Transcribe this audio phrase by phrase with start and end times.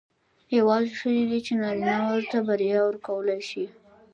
[0.57, 3.65] یوازې ښځې دي چې نارینه وو ته بریا ورکولای شي.